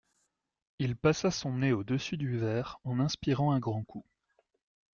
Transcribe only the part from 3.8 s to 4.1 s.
coup